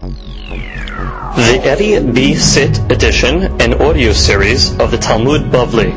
[0.00, 2.34] The Eddie B.
[2.34, 5.92] Sit edition and audio series of the Talmud Bavli.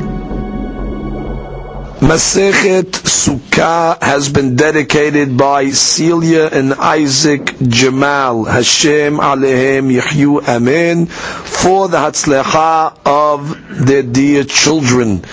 [2.00, 8.44] Masechet Sukkah has been dedicated by Celia and Isaac Jamal.
[8.44, 11.06] Hashem Alehem Yehyu Amen.
[11.06, 15.24] For the Hatzlecha of their dear children.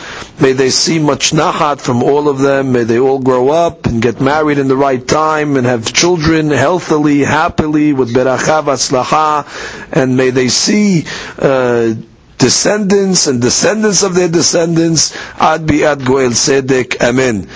[0.42, 2.72] May they see much nachat from all of them.
[2.72, 6.50] May they all grow up and get married in the right time and have children
[6.50, 9.46] healthily, happily, with berachav atzlacha.
[9.94, 11.06] And may they see
[11.38, 11.94] uh,
[12.40, 17.48] descendants and descendants of their descendants, ad bi'ad goel sedek, amen.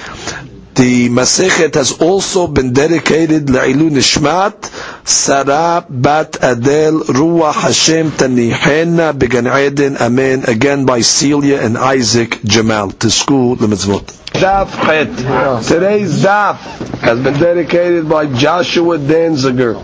[0.76, 4.66] The Masechet has also been dedicated La'ilu Nishmat,
[5.08, 12.92] Sarah Bat Adel Ruach Hashem Tanihena Began Eden, Amen, again by Celia and Isaac Jamal,
[12.92, 14.04] to school the mitzvot.
[14.34, 15.64] Daf Het.
[15.66, 16.58] Today's Daf
[17.00, 19.76] has been dedicated by Joshua Danziger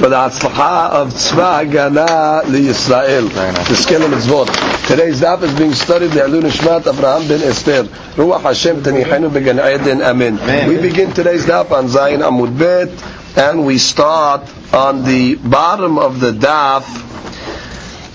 [0.00, 3.28] for the Hatzlacha of Tzva Hagana Yisrael.
[3.68, 4.73] The skill mitzvot.
[4.86, 7.84] Today's daf is being studied the Alun Shmat Avraham ben Esther.
[8.20, 10.02] Ruach Hashem Tanichenu Began Eden.
[10.02, 10.36] Amen.
[10.68, 12.90] We begin today's daf on Zayin Amud Bet,
[13.38, 14.42] and we start
[14.74, 16.84] on the bottom of the daf.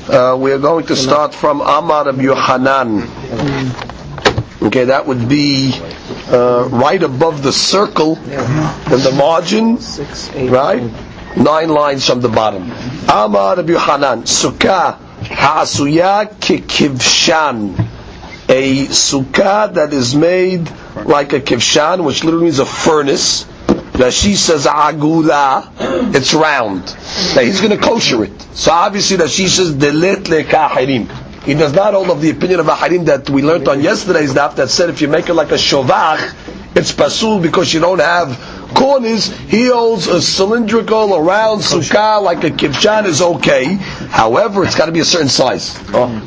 [0.09, 3.01] Uh, we are going to start from Amar of Yohanan.
[4.61, 5.73] Okay, that would be
[6.27, 9.77] uh, right above the circle in the margin,
[10.51, 10.83] right?
[11.35, 12.69] nine lines from the bottom.
[13.09, 17.87] Amar Rabbi Hanan, Sukkah ha'asuya kikivshan.
[18.49, 20.69] A sukkah that is made
[21.05, 23.45] like a kivshan, which literally means a furnace.
[23.99, 25.69] Rashi says agula,
[26.15, 26.85] it's round.
[27.35, 28.41] Now he's going to kosher it.
[28.53, 31.43] So obviously Rashi says delet lekahirim.
[31.43, 34.55] He does not hold of the opinion of Aharim that we learned on yesterday's daf
[34.57, 36.35] that said if you make it like a shovach,
[36.75, 42.21] it's pasul because you don't have Corners, heels, he holds a cylindrical, around round sukkah,
[42.21, 43.75] like a kivshan is okay.
[43.75, 45.75] However, it's got to be a certain size.
[45.75, 46.25] Mm.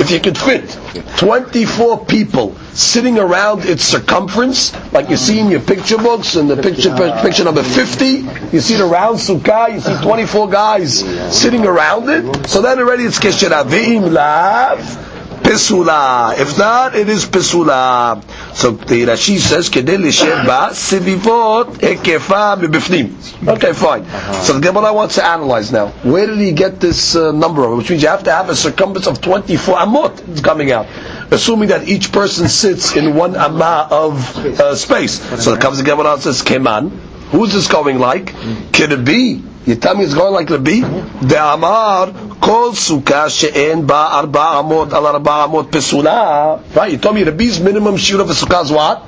[0.00, 0.78] if you could fit
[1.18, 6.56] 24 people sitting around its circumference, like you see in your picture books, in the
[6.56, 8.06] picture picture number 50,
[8.52, 11.00] you see the round sukkah, you see 24 guys
[11.34, 13.64] sitting around it, so then already it's keshera.
[13.64, 15.13] Ve'im lav,
[15.44, 16.36] Pesula.
[16.38, 18.22] If not, it is Pesula.
[18.54, 23.46] So the Rashi says, lishem ba sivivot ekefa mibifnim.
[23.46, 24.04] Okay, fine.
[24.42, 25.88] So the Gemara wants to analyze now.
[26.02, 27.62] Where did he get this uh, number?
[27.64, 27.76] Of?
[27.76, 30.28] Which means you have to have a circumference of 24 amot.
[30.30, 30.86] It's coming out.
[31.30, 35.20] Assuming that each person sits in one amma of uh, space.
[35.44, 36.90] So it comes the Gemara and says, Keman.
[37.34, 38.26] Who's this going like?
[38.72, 39.42] Can it be?
[39.65, 40.79] You tell me it's going like Rabbi?
[41.21, 42.07] The Amar
[42.41, 46.59] kol sukkah she'en ba arba amot al arba amot pesula.
[46.75, 46.93] Right?
[46.93, 49.05] You told me Rabbi's minimum shiur of a sukkah is what?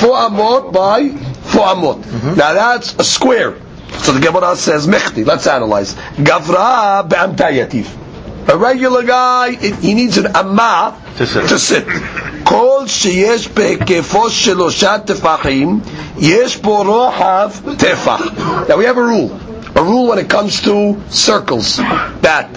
[0.00, 2.02] Four amot by four amot.
[2.02, 2.34] Mm-hmm.
[2.36, 3.56] Now that's a square.
[3.98, 5.24] So the Gemara says mechti.
[5.24, 5.94] Let's analyze.
[6.16, 7.98] Gavra be'amtayativ.
[8.48, 11.48] A regular guy, he needs an amma to sit.
[11.48, 11.86] To sit.
[12.44, 15.80] כל שיש בהיקפו שלושה טפחים,
[16.18, 18.20] יש בו רוחב טפח.
[18.68, 19.30] Now we have a rule
[19.75, 22.49] a rule when it comes to circles that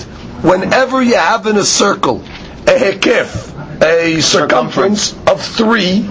[0.43, 2.23] whenever you have in a circle
[2.69, 6.03] a hekif, a circumference of three,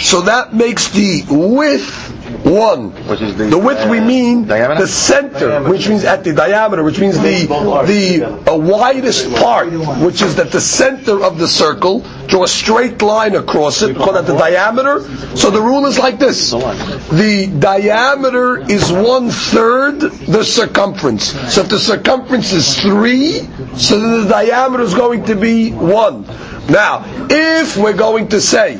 [0.00, 2.10] so that makes the width
[2.44, 2.90] one.
[3.08, 4.82] Which is the, the width uh, we mean diameter?
[4.82, 5.70] the center, diameter.
[5.70, 7.46] which means at the diameter, which means the
[7.86, 9.70] the uh, widest part,
[10.02, 12.04] which is that the center of the circle.
[12.32, 15.02] Draw a straight line across it, call that the diameter.
[15.36, 21.26] So the rule is like this: the diameter is one third the circumference.
[21.52, 23.40] So if the circumference is three,
[23.76, 26.24] so then the diameter is going to be one.
[26.70, 28.76] Now, if we're going to say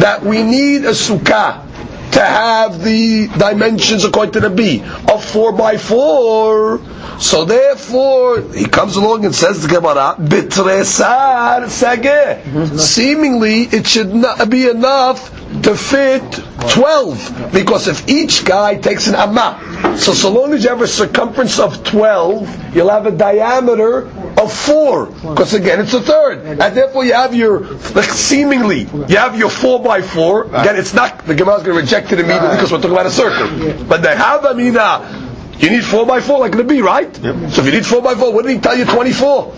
[0.00, 1.65] that we need a sukkah
[2.12, 6.80] to have the dimensions according to the B of four by four.
[7.18, 14.50] So therefore, he comes along and says the Gemara, "Bitresar sageh." Seemingly, it should not
[14.50, 15.30] be enough
[15.62, 16.22] to fit
[16.68, 20.88] twelve, because if each guy takes an amma, so so long as you have a
[20.88, 26.76] circumference of twelve, you'll have a diameter of four, because again it's a third, and
[26.76, 27.60] therefore you have your
[27.94, 30.44] like, seemingly you have your four by four.
[30.44, 33.06] Again, it's not the Gemara is going to reject it immediately because we're talking about
[33.06, 35.22] a circle, but they have the havamina.
[35.58, 37.08] You need four by four like the B, right?
[37.18, 37.50] Yep.
[37.50, 38.84] So if you need four by four, what did he tell you?
[38.84, 39.54] Twenty-four.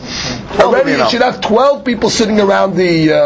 [0.61, 3.17] Already you should have twelve people sitting around the uh,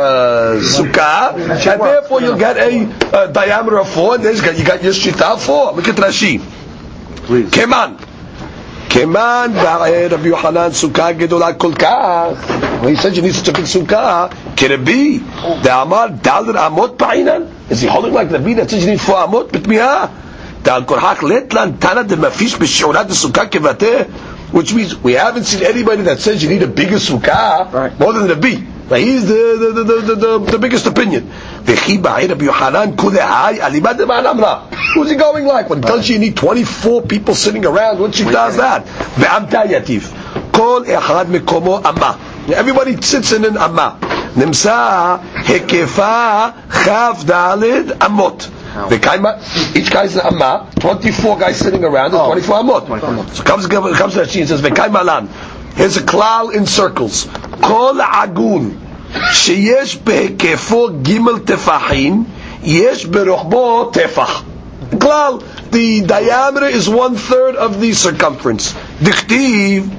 [0.56, 4.14] sukkah, and therefore you'll get a, a diameter of four.
[4.14, 5.72] And there's you got your shita four.
[5.72, 6.40] Look at Rashi.
[7.26, 7.50] Please.
[7.50, 8.08] Keman.
[8.91, 12.25] כמן בער רבי יוחנן סוכה גדולה כל כך,
[12.81, 15.19] when he said you need such a big sukkah, כרבי,
[15.61, 17.41] דאמר דלת אמות פעינן?
[17.71, 20.05] Is he holding like Rabbi that says you need four אמות בתמיהה?
[20.63, 23.85] דל כורחק לטלן תנא דמפיש בשיעורת הסוכה כבתה?
[24.53, 27.99] Which means we haven't seen anybody that says you need a bigger sukkah Right.
[27.99, 28.55] more than Rabbi.
[28.89, 31.29] Like he's the the, the, the, the, the biggest opinion.
[31.65, 34.59] וכי בעיר רבי יוחנן כולהי אליבא דמען אמרה.
[34.71, 35.69] Who's he going like?
[35.69, 38.81] When he tells you you need 24 people sitting around, what she does that?
[39.17, 40.13] ועמתה יתיב.
[40.51, 42.11] כל אחד מקומו אמה.
[42.49, 43.89] Everybody sits in an אמה.
[44.35, 45.15] נמצא
[45.47, 47.31] היקפה כ"ד
[48.05, 48.47] אמות.
[48.89, 49.29] וכמה,
[49.73, 52.83] each guy's an אמה, 24 guys sitting around, there's 24 אמות.
[52.85, 53.25] 24 אמות.
[53.33, 55.25] So comes, comes to Rashi and says, וכמה לן.
[55.75, 57.27] Here's a klal in circles.
[57.61, 58.61] כל עגול
[59.33, 62.23] שיש בהיקפו ג' טפחים,
[62.63, 64.43] יש ברוחבו טפח.
[65.01, 65.33] כלל,
[65.71, 68.73] the diameter is one third of the circumference.
[69.03, 69.89] דכתיב,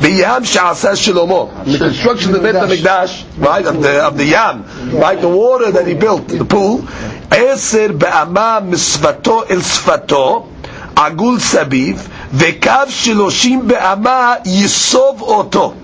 [0.00, 1.34] בים שעשה שלמה.
[1.66, 5.70] The construction of the Beit HaMikdash, right, of the, of the yam, right, the water
[5.70, 6.80] that he built, the pool,
[7.30, 10.46] עשר באמה משפתו אל שפתו,
[10.96, 15.74] עגול סביב, וקו שלושים באמה יסוב אותו.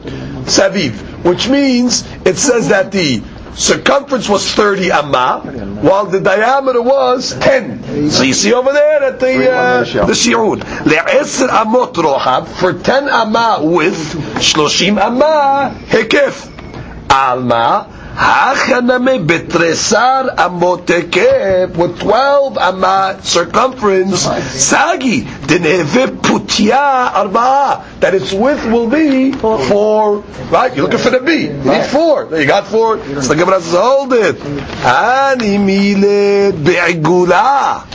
[0.46, 0.94] Saviv,
[1.24, 3.24] which means it says that the
[3.56, 5.42] circumference was 30 amma,
[5.82, 8.10] while the diameter was 10.
[8.10, 10.60] So you see over there at the uh, the shi'ud.
[10.62, 13.96] Le'eser amot rohab, for 10 amma with
[14.40, 16.50] shloshim amma hikif.
[17.10, 24.22] Alma, Hachaname betresar amotekep with twelve ama circumference
[24.54, 30.24] sagi deneve putia arba that its width will be four.
[30.52, 31.48] Right, you're looking for the B.
[31.48, 32.30] You need four.
[32.38, 33.00] You got four.
[33.22, 34.36] So the Gemara says, hold it.
[34.86, 37.86] Animile be'igula.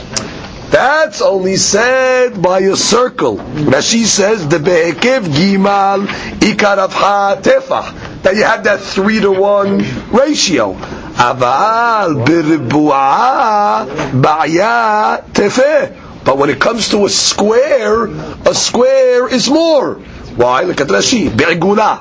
[0.69, 3.37] That's only said by a circle.
[3.37, 6.05] Rashi says the be'ekev gimal
[6.43, 10.74] ikar avha tefah That you have that three to one ratio.
[10.74, 13.86] Aval birbu'a
[14.20, 16.24] ba'ya tefeh.
[16.24, 19.94] But when it comes to a square, a square is more.
[20.36, 20.62] Why?
[20.62, 21.28] Look at Rashi.
[21.30, 21.96] בעגולה.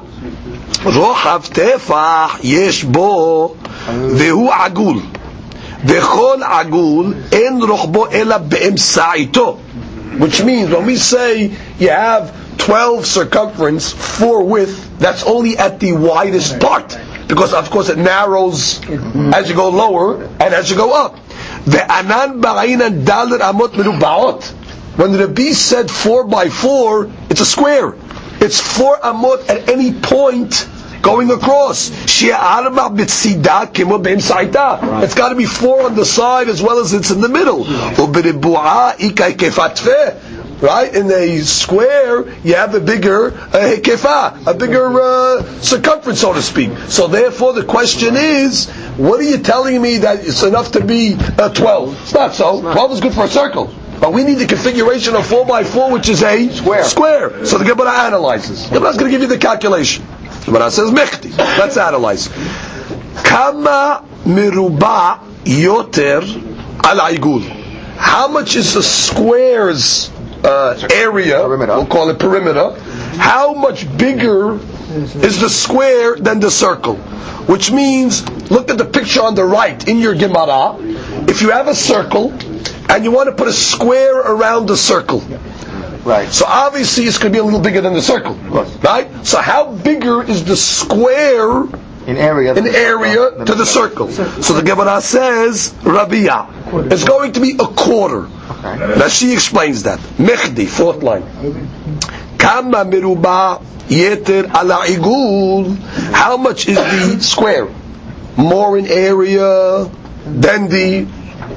[0.86, 3.56] רוחב טפח יש בו
[3.88, 5.00] והוא עגול.
[5.86, 9.58] וכל עגול אין רוחבו אלא באמצעיתו.
[10.20, 15.93] Which means when we say you have 12 circumference, 4 width, that's only at the
[15.93, 16.99] widest part.
[17.27, 18.81] Because of course it narrows
[19.35, 21.17] as you go lower and as you go up.
[21.67, 24.45] The anan ba'ainan dalit amot merubaot.
[24.97, 27.95] When the Rabbi said 4 by 4, it's a square.
[28.41, 30.67] It's 4 amot at any point
[31.03, 31.91] going across.
[34.83, 35.05] Right.
[35.05, 37.65] It's got to be four on the side as well as it's in the middle
[40.61, 40.95] right?
[40.95, 46.77] In a square, you have a bigger hekefa, a bigger uh, circumference, so to speak.
[46.89, 51.17] So therefore, the question is, what are you telling me that it's enough to be
[51.19, 52.03] uh, 12?
[52.03, 52.61] It's not so.
[52.61, 53.73] 12 is good for a circle.
[54.01, 56.85] But we need the configuration of 4 by 4 which is a square.
[56.85, 57.45] square.
[57.47, 58.69] So the Gemara analyzes.
[58.69, 60.07] The Gemara is going to give you the calculation.
[60.45, 61.37] The Gemara says, Mechti.
[61.37, 62.29] Let's analyze.
[63.25, 66.23] Kama miruba yoter
[66.85, 67.41] al
[67.99, 70.11] How much is the square's
[70.49, 71.41] uh, area?
[71.43, 71.75] Perimeter.
[71.75, 72.79] We'll call it perimeter.
[73.19, 74.55] How much bigger
[75.23, 76.97] is the square than the circle?
[77.47, 80.77] Which means, look at the picture on the right in your Gemara.
[81.29, 82.33] If you have a circle
[82.91, 85.23] and you want to put a square around the circle,
[86.05, 86.31] Right.
[86.31, 88.35] so obviously it's going to be a little bigger than the circle,
[88.83, 89.09] right?
[89.27, 91.65] So how bigger is the square
[92.08, 92.54] In area.
[92.54, 94.10] in area to the circle?
[94.12, 96.48] So the Gemara says Rabia.
[96.92, 98.28] It's going to be a quarter.
[98.28, 98.98] Okay.
[99.00, 100.00] Now she explains that.
[100.20, 101.24] Mechdi, fourth line.
[102.38, 105.78] Kama miruba yeter ala igul.
[106.12, 107.70] How much is the square?
[108.36, 109.90] More in area
[110.26, 111.08] than the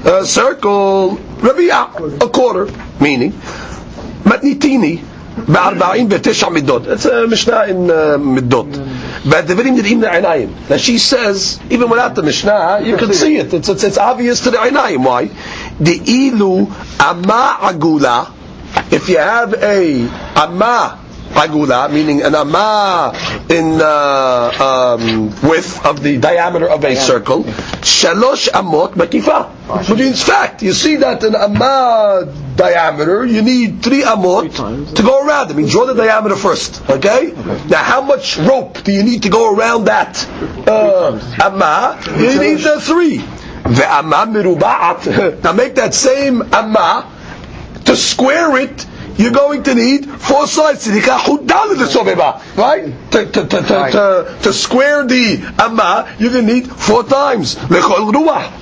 [0.05, 1.17] uh, circle.
[1.43, 1.91] Rabia,
[2.23, 2.69] a quarter.
[3.01, 3.33] Meaning,
[4.25, 4.99] מתניתיני
[5.49, 6.87] ב-49 מידות.
[6.87, 8.67] It's a Mishnah in uh, מידות.
[9.24, 13.54] That she says, even without the Mishnah, you can see it.
[13.54, 15.06] It's, it's, it's obvious to the Ainayim.
[15.06, 15.26] Why?
[15.80, 16.68] The ilu
[17.00, 18.32] ama agula.
[18.92, 21.00] If you have a ama
[21.34, 23.14] agula, meaning an amah
[23.50, 27.44] in uh, um, width of the diameter of a circle,
[27.84, 30.62] shalosh amot makifa, So in fact.
[30.62, 35.52] You see that an amah diameter, you need three amot to go around.
[35.52, 37.34] I mean, draw the diameter first, okay?
[37.70, 40.26] Now, how much rope do you need to go around that
[40.68, 42.02] uh, amah?
[42.20, 43.18] You need three.
[43.18, 45.44] The amah miruba'at.
[45.44, 47.10] Now, make that same amah
[47.86, 48.86] to square it
[49.18, 50.88] you're going to need four sides.
[50.88, 52.86] Tzidika hudal the sobeba, right?
[53.12, 57.58] To, to, to, to, to, square the amma, you're going to need four times.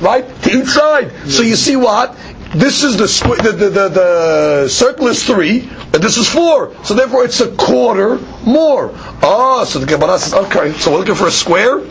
[0.02, 0.26] Right?
[0.44, 1.12] To each side.
[1.30, 2.18] So you see what?
[2.54, 6.74] This is the, squ- the, the, the, the circle is three, and this is four.
[6.84, 8.90] So therefore it's a quarter more.
[9.22, 11.82] Oh, so the Gemara says, okay, so we're looking for a square?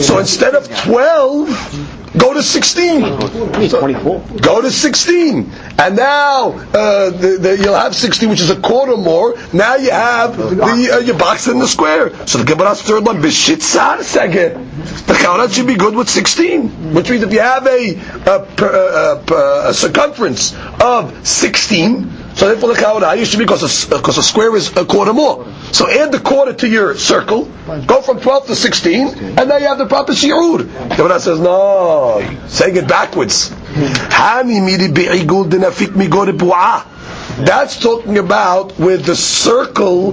[0.00, 3.02] So instead of 12, go to 16.
[3.68, 4.20] So- 24.
[4.40, 5.50] Go to 16.
[5.78, 9.34] And now uh, the, the, you'll have 16, which is a quarter more.
[9.52, 12.10] Now you have the, uh, your box in the square.
[12.26, 14.66] So the Gemara's third one, Bishitzar second.
[15.06, 16.94] The Chaurot should be good with 16.
[16.94, 17.94] Which means if you have a,
[18.26, 23.44] a, per- uh, uh, a circumference of 16, so therefore the Chaurot, you should be
[23.46, 25.46] because a, because uh, a square is a quarter more.
[25.72, 27.46] So add the quarter to your circle,
[27.86, 29.06] go from 12 to 16,
[29.38, 30.58] and now you have the proper shi'ur.
[30.90, 33.50] The Gemara says, no, saying it backwards.
[37.38, 40.12] That's talking about where the circle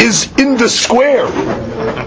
[0.00, 1.26] is in the square.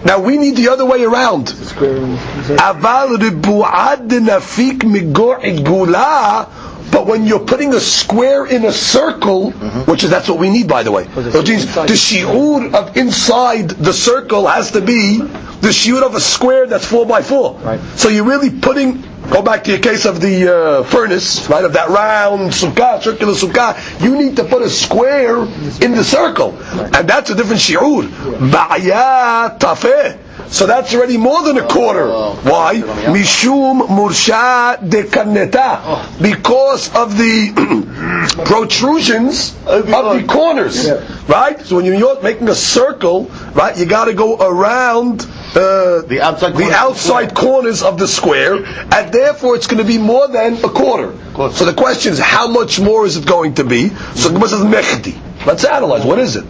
[0.06, 1.48] Now we need the other way around.
[1.48, 6.69] Aval ribu'ah dinafik migor igula.
[6.92, 9.52] But when you're putting a square in a circle,
[9.86, 14.48] which is that's what we need, by the way, the shiur of inside the circle
[14.48, 17.54] has to be the shiur of a square that's four by four.
[17.60, 17.80] Right.
[17.96, 19.04] So you're really putting.
[19.30, 21.64] Go back to your case of the uh, furnace, right?
[21.64, 23.78] Of that round sukkah, circular sukkah.
[24.02, 25.38] You need to put a square
[25.84, 26.58] in the circle,
[26.96, 28.08] and that's a different shiur.
[28.50, 30.18] Ba'ya tafeh.
[30.52, 32.08] So that's already more than a quarter.
[32.10, 32.76] Why?
[32.76, 36.22] Mishum mursha de karneta.
[36.22, 37.54] Because of the
[38.46, 40.90] protrusions of the corners.
[41.28, 41.60] Right?
[41.62, 45.22] So when you're making a circle, right, you got to go around
[45.56, 48.58] uh, The outside the corners of the square.
[48.58, 51.14] corners of the square, and therefore it's going to be more than a quarter.
[51.54, 53.90] So the question is, how much more is it going to be?
[54.16, 55.18] So the says, mechdi.
[55.46, 56.04] Let's analyze.
[56.06, 56.46] What is it?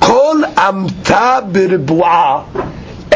[0.00, 1.42] Kol amta.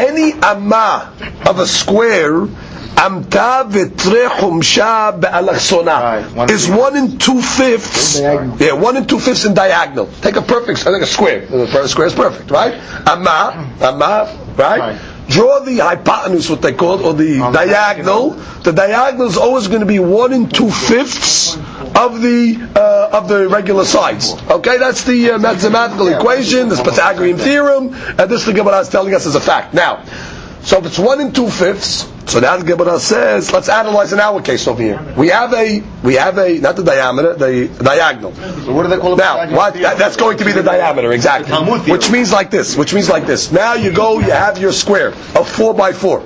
[0.01, 1.13] Any amma
[1.45, 2.47] of a square,
[2.95, 5.21] amta v'tre humsha
[6.35, 8.19] Right, is one and two fifths.
[8.19, 10.07] Yeah, one and two fifths in diagonal.
[10.21, 11.43] Take a perfect, I think a square.
[11.43, 12.73] A square is perfect, right?
[13.07, 14.99] Amma, amma, right?
[15.31, 18.31] Draw the hypotenuse, what they call it, or the On diagonal.
[18.63, 23.27] The diagonal is always going to be one and two fifths of the uh, of
[23.27, 24.33] the regular sides.
[24.49, 29.13] Okay, that's the uh, mathematical equation, this Pythagorean theorem, and this the Gemara is telling
[29.15, 29.73] us as a fact.
[29.73, 30.03] Now,
[30.63, 34.19] so if it's one and two fifths, so now the Gemara says, let's analyze in
[34.19, 35.01] our case over here.
[35.17, 38.33] We have a we have a not the diameter, the diagonal.
[38.33, 39.17] So what do they call it?
[39.17, 41.49] Now, what, that, that's going to be the diameter, exactly.
[41.49, 41.99] The Talmud theorem.
[41.99, 43.51] Which means like this, which means like this.
[43.51, 46.23] Now you go, you have your square of four by four.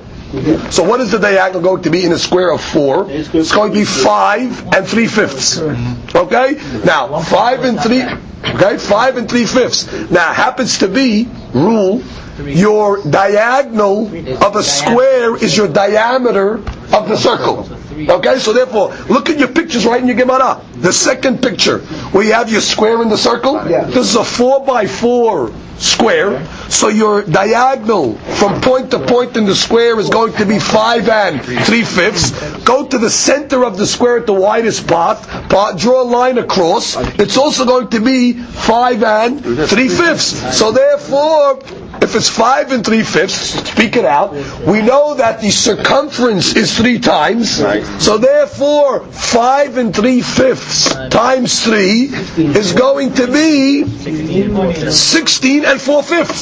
[0.69, 3.09] So what is the diagonal going to be in a square of four?
[3.09, 5.59] It's going to be five and three fifths.
[5.59, 6.55] Okay?
[6.83, 9.87] Now, five and three, okay, five and three fifths.
[10.11, 12.03] Now, happens to be, rule,
[12.43, 14.07] your diagonal
[14.43, 16.55] of a square is your diameter
[16.93, 17.67] of the circle.
[17.97, 20.61] Okay, so therefore, look at your pictures right in your Gemara.
[20.75, 21.79] The second picture,
[22.11, 23.59] where you have your square in the circle.
[23.63, 26.45] This is a four by four square.
[26.69, 31.07] So your diagonal from point to point in the square is going to be five
[31.09, 32.31] and three fifths.
[32.63, 35.21] Go to the center of the square at the widest part.
[35.49, 36.95] part draw a line across.
[37.19, 40.57] It's also going to be five and three fifths.
[40.57, 41.59] So therefore,
[42.01, 44.33] if it's five and three fifths, speak it out.
[44.65, 47.57] We know that the circumference is three times.
[48.03, 56.03] So therefore, five and three fifths times three is going to be 16 and 4
[56.03, 56.39] fifths.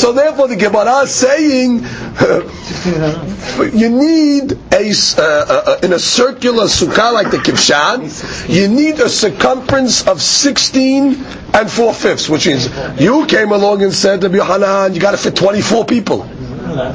[0.00, 1.78] So therefore the Gemara is saying
[3.78, 9.08] you need a, uh, uh, in a circular sukkah like the Kivshan, you need a
[9.08, 11.14] circumference of 16
[11.56, 12.68] and 4 fifths, which means
[13.00, 16.28] you came along and said to Yohanan, you got to fit 24 people.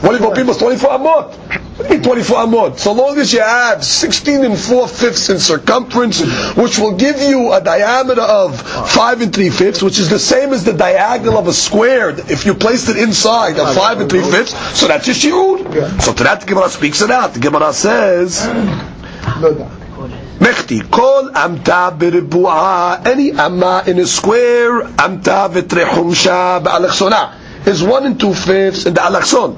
[0.02, 1.34] 24 people is 24 amot.
[1.78, 2.78] What do you mean 24 amot?
[2.78, 6.22] So long as you have 16 and 4 fifths in circumference,
[6.56, 10.54] which will give you a diameter of 5 and 3 fifths, which is the same
[10.54, 14.22] as the diagonal of a square, if you placed it inside of 5 and 3
[14.22, 16.02] fifths, so that's your shiur.
[16.02, 17.34] So to that the Gemara speaks it out.
[17.34, 18.46] The Gemara says,
[20.42, 28.20] Mechti, kol amta b'ribu'a, any amma in a square, amta v'trechumsha ba'alachsona, is one and
[28.20, 29.54] two fifths in the alachson.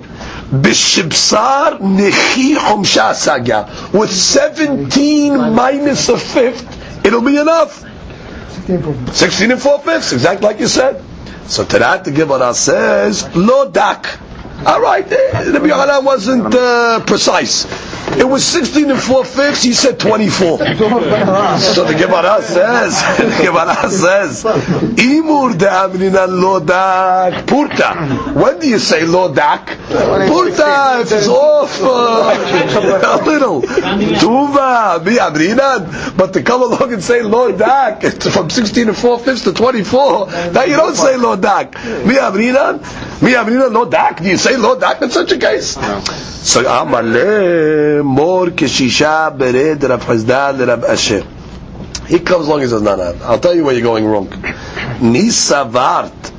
[0.51, 3.93] B'shibsar nechi humsha sagya.
[3.93, 7.85] With 17 minus a fifth, it'll be enough.
[8.67, 11.01] 16 and 4 fifths, exactly like you said.
[11.47, 14.19] So to the Gemara says, lo dak.
[14.65, 17.65] All right, eh, Rabbi Yohanan wasn't uh, precise.
[18.17, 20.57] It was 16 and 4 fifths, he said 24.
[20.59, 20.63] so
[21.83, 28.33] the Gemara says, the Gemara says, Imur de'amrinan lo dak purta.
[28.35, 29.65] When do you say lodak?
[29.65, 33.61] Purta, if it's off uh, a little.
[33.61, 36.15] Tuva, mi amrinan.
[36.15, 40.27] But to come along and say lodak, it's from 16 and 4 fifths to 24,
[40.51, 41.73] now you don't say lodak.
[42.05, 42.79] Mi amrinan?
[43.21, 44.21] Mi amrinan lodak?
[44.21, 45.73] Do you say lodak in such a case?
[46.43, 51.25] So Amale more kishisha bered Rav Chizda Rav Asher.
[52.07, 54.27] He comes along and says, no, no, I'll tell you where you're going wrong.
[54.27, 56.31] Nisavart.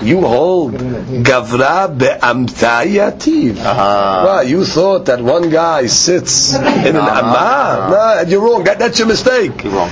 [0.00, 3.56] You hold Gavra be'amtayativ.
[3.56, 7.88] Well, you thought that one guy sits in an amma.
[7.90, 8.62] No, you're wrong.
[8.62, 9.64] That, that's your mistake.
[9.64, 9.90] You're wrong.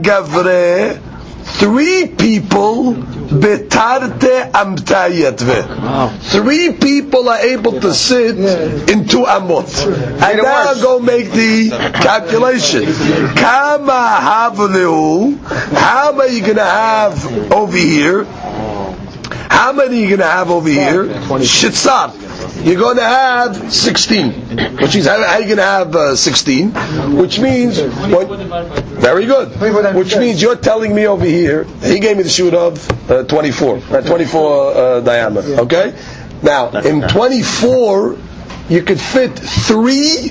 [0.00, 0.98] Gavre,
[1.60, 6.18] three people betarte amtayatve.
[6.32, 8.36] Three people are able to sit
[8.88, 9.68] in two amot.
[10.22, 11.68] And now go make the
[12.02, 12.84] calculation.
[13.36, 15.36] Kama havleu,
[15.76, 18.24] how many are you going to have over here?
[19.50, 21.04] How many are you going to have over here?
[21.04, 22.14] Shitzar.
[22.64, 24.76] You're going to have 16.
[24.76, 26.70] Which means, how, how are you going to have uh, 16?
[27.16, 28.28] Which means, what,
[29.00, 29.48] very good.
[29.96, 33.76] Which means you're telling me over here, he gave me the shoot of uh, 24,
[33.90, 35.60] uh, 24 uh, diameter.
[35.62, 35.98] Okay?
[36.42, 38.16] Now, in 24,
[38.68, 40.30] you could fit three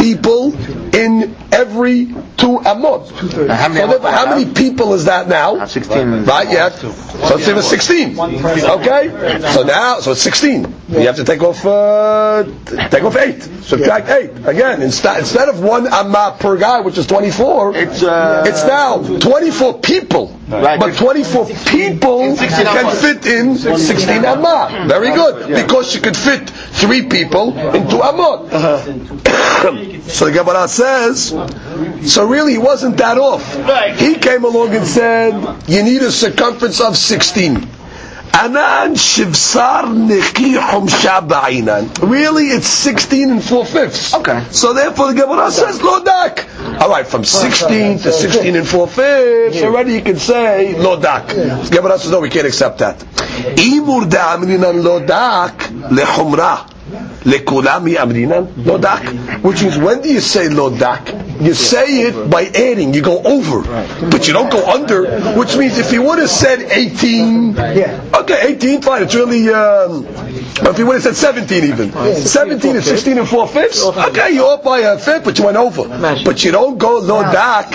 [0.00, 0.54] people
[0.94, 3.10] in every two amot.
[3.48, 5.64] How many So therefore, how many people is that now?
[5.66, 6.24] 16.
[6.24, 6.70] Right, yeah.
[6.70, 8.18] So let's say it's 16.
[8.18, 9.40] Okay?
[9.52, 10.74] So now, so it's 16.
[10.88, 12.44] You have to take off, uh,
[12.88, 13.42] take off 8.
[13.62, 14.46] Subtract 8.
[14.48, 18.98] Again, instead, instead of one amma per guy, which is 24, It's, uh, it's now
[19.18, 20.36] 24 people.
[20.48, 20.80] Right.
[20.80, 24.86] But 24 people can fit in 16 amma.
[24.88, 25.46] Very good.
[25.54, 28.50] Because you could fit three people into amot.
[30.02, 31.28] so the Gemara says,
[32.12, 33.44] so really he wasn't that off.
[33.98, 35.32] He came along and said,
[35.68, 37.68] you need a circumference of 16.
[38.32, 42.08] Anan shivsar nekihum shaba'inan.
[42.08, 44.14] Really, it's 16 and 4 fifths.
[44.14, 44.44] Okay.
[44.50, 46.46] So therefore the Gemara says, lodak.
[46.80, 51.26] Alright, from 16 to 16 and 4 fifths, already you can say lodak.
[51.28, 52.98] The Gemara says, no, we can't accept that.
[52.98, 55.56] Imur da'amrinan lodak
[55.90, 56.68] lechumrah.
[57.24, 59.42] Lekulami amrinan lodak.
[59.42, 61.40] Which means, when do you say lodak?
[61.40, 63.62] You say it by adding, you go over.
[64.10, 68.82] But you don't go under, which means if you would have said 18, okay, 18,
[68.82, 71.92] fine, it's really, um, if you would have said 17 even.
[72.14, 75.56] 17 and 16 and 4 fifths, okay, you're off by a fifth, but you went
[75.56, 75.84] over.
[76.24, 77.70] But you don't go lodak,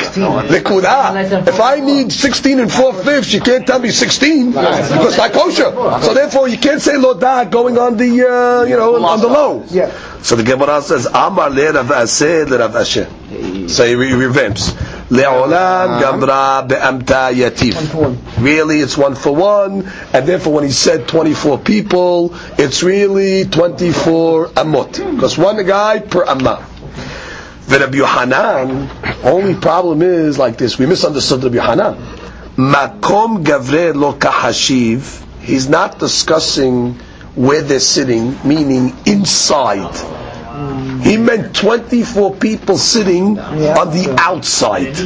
[0.47, 1.47] lekudah.
[1.47, 5.31] If I need 16 and 4 fifths, you can't tell me 16, because it's not
[5.33, 5.71] kosher.
[6.03, 9.63] So therefore, you can't say lodak going on the, uh, you know, on the low.
[10.21, 13.07] So the Gemara says, Amar le Rav Aseh le Rav Asher.
[13.69, 14.73] So he re- revamps.
[15.09, 18.41] Le'olam gabra be'amta yatif.
[18.41, 24.47] Really, it's one for one, and therefore when he said 24 people, it's really 24
[24.47, 25.13] amot.
[25.15, 26.65] Because one guy per amma.
[27.69, 28.89] Rabbi Yohanan,
[29.23, 31.95] only problem is like this, we misunderstood Rabbi Yohanan.
[32.57, 36.93] Makom gavre lo kahashiv, he's not discussing
[37.35, 39.93] where they're sitting, meaning inside.
[41.01, 44.97] He meant 24 people sitting on the outside,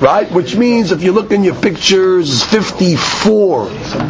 [0.00, 0.30] right?
[0.32, 3.68] Which means if you look in your pictures, 54.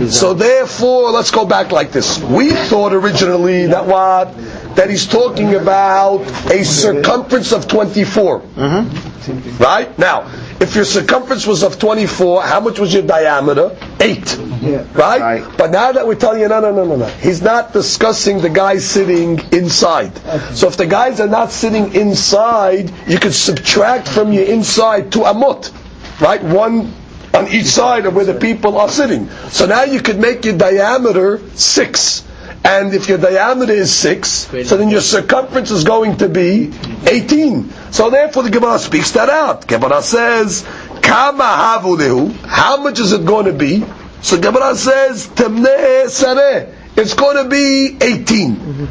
[0.08, 2.20] So therefore, let's go back like this.
[2.22, 4.36] We thought originally that what?
[4.76, 8.40] That he's talking about a circumference of 24.
[8.40, 9.56] Mm-hmm.
[9.62, 9.98] Right?
[9.98, 13.76] Now, if your circumference was of 24, how much was your diameter?
[14.00, 14.38] 8.
[14.62, 15.20] Right?
[15.20, 15.58] Right.
[15.58, 17.06] But now that we're telling you, no, no, no, no, no.
[17.06, 20.16] He's not discussing the guys sitting inside.
[20.54, 25.20] So if the guys are not sitting inside, you could subtract from your inside to
[25.20, 25.72] amot.
[26.20, 26.42] Right?
[26.42, 26.92] One
[27.34, 29.28] on each side of where the people are sitting.
[29.50, 32.28] So now you could make your diameter 6.
[32.64, 36.72] And if your diameter is 6, so then your circumference is going to be
[37.08, 37.70] 18.
[37.90, 39.66] So therefore the Gemara speaks that out.
[39.66, 40.62] Gemara says,
[41.02, 43.84] Kama havulehu, how much is it going to be?
[44.22, 48.88] So Gemara says, Temne sareh, it's going to be 18.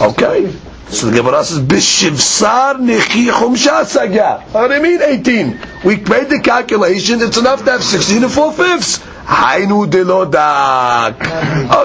[0.00, 0.52] Okay?
[0.88, 4.42] So the Gemara says, Bishivsar nechi chumsha.
[4.52, 5.58] What do you mean 18?
[5.84, 8.98] We made the calculation, it's enough to have 16 and 4 fifths.
[9.26, 11.16] Hainu de lodak.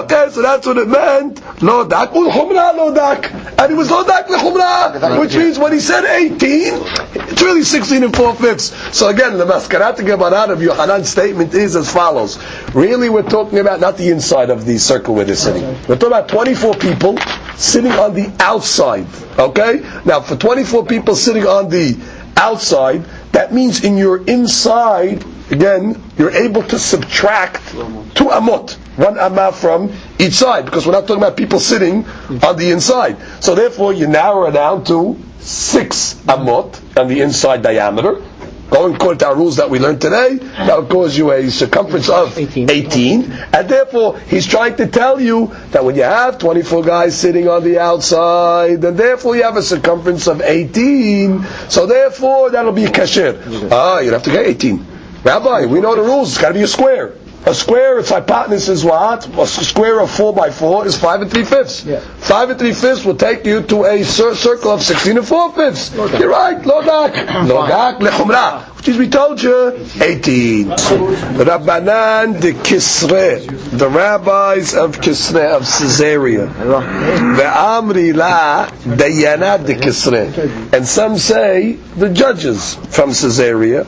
[0.04, 1.40] Okay, so that's what it meant.
[1.58, 3.58] Lodak, ulchumra lodak.
[3.58, 8.14] And it was lodak lechumra, which means when he said 18, it's really 16 and
[8.14, 8.96] 4 fifths.
[8.96, 12.38] So again, the maskarat Gemara of Yohanan's statement is as follows.
[12.74, 15.64] Really, we're talking about not the inside of the circle where they're sitting.
[15.88, 17.18] We're talking about 24 people
[17.56, 19.06] sitting on the outside.
[19.36, 19.80] Okay?
[20.04, 21.98] Now, for 24 people sitting on the
[22.36, 29.52] outside, that means in your inside, again, you're able to subtract two amot, one amah
[29.52, 32.04] from each side, because we're not talking about people sitting
[32.42, 33.16] on the inside.
[33.40, 38.22] So therefore, you narrow it down to six amot on the inside diameter.
[38.70, 42.08] Going according to our rules that we learned today, that would cause you a circumference
[42.08, 42.70] of 18.
[42.70, 43.30] 18.
[43.52, 47.64] And therefore, he's trying to tell you that when you have 24 guys sitting on
[47.64, 51.44] the outside, then therefore you have a circumference of 18.
[51.68, 53.68] So therefore, that'll be a kasher.
[53.70, 54.86] Ah, you'd have to get 18.
[55.24, 56.30] Rabbi, we know the rules.
[56.32, 57.14] It's got to be a square.
[57.44, 59.26] A square, its hypotenuse is what?
[59.36, 61.84] A square of 4 by 4 is 5 and 3 fifths.
[61.84, 61.98] Yeah.
[61.98, 65.52] 5 and 3 fifths will take you to a cir- circle of 16 and 4
[65.52, 65.92] fifths.
[66.20, 67.14] You're right, lodak.
[67.48, 68.62] Lodak lechumrah.
[68.76, 70.66] Which is, we told you, 18.
[70.68, 73.44] Rabbanan de Kisre.
[73.76, 76.46] The rabbis of Kisre, of Caesarea.
[76.46, 80.72] Ve'amri la dayana de Kisre.
[80.72, 83.84] And some say the judges from Caesarea.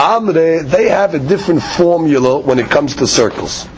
[0.00, 3.68] Amre, they have a different formula when it comes to circles.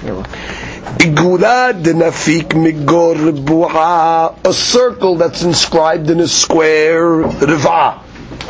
[4.44, 8.00] A circle that's inscribed in a square riva.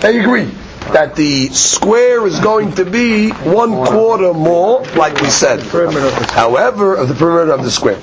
[0.02, 0.50] They agree
[0.92, 5.60] that the square is going to be one quarter more, like we said.
[5.60, 7.96] However, of the perimeter of the square.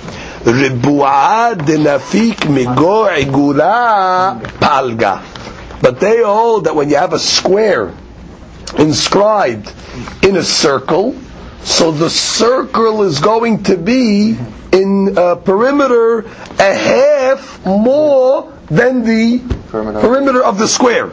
[2.57, 3.21] Migor.
[5.79, 7.93] But they hold that when you have a square
[8.73, 9.73] inscribed
[10.23, 11.15] in a circle,
[11.63, 14.37] so the circle is going to be
[14.71, 16.19] in uh, perimeter
[16.59, 19.99] a half more than the Perimeter.
[19.99, 21.11] perimeter of the square.